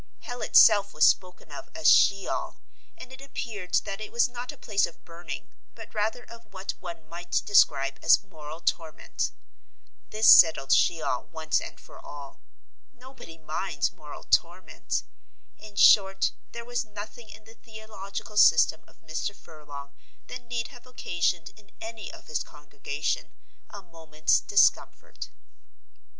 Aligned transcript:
Hell 0.21 0.41
itself 0.41 0.95
was 0.95 1.05
spoken 1.05 1.51
of 1.51 1.69
as 1.75 1.87
She 1.87 2.27
ol, 2.27 2.55
and 2.97 3.13
it 3.13 3.21
appeared 3.21 3.75
that 3.85 4.01
it 4.01 4.11
was 4.11 4.27
not 4.27 4.51
a 4.51 4.57
place 4.57 4.87
of 4.87 5.05
burning, 5.05 5.51
but 5.75 5.93
rather 5.93 6.23
of 6.23 6.51
what 6.51 6.73
one 6.79 7.07
might 7.07 7.43
describe 7.45 7.99
as 8.01 8.23
moral 8.23 8.61
torment. 8.61 9.29
This 10.09 10.27
settled 10.27 10.71
She 10.71 11.03
ol 11.03 11.25
once 11.25 11.61
and 11.61 11.79
for 11.79 11.99
all: 11.99 12.39
nobody 12.91 13.37
minds 13.37 13.91
moral 13.93 14.23
torment. 14.23 15.03
In 15.59 15.75
short, 15.75 16.31
there 16.51 16.65
was 16.65 16.83
nothing 16.83 17.29
in 17.29 17.43
the 17.43 17.53
theological 17.53 18.37
system 18.37 18.83
of 18.87 19.01
Mr. 19.03 19.35
Furlong 19.35 19.91
that 20.25 20.41
need 20.47 20.69
have 20.69 20.87
occasioned 20.87 21.49
in 21.49 21.69
any 21.79 22.11
of 22.11 22.25
his 22.25 22.41
congregation 22.41 23.33
a 23.69 23.83
moment's 23.83 24.39
discomfort. 24.39 25.29